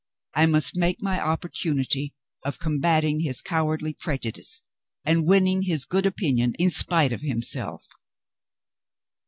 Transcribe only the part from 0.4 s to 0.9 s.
must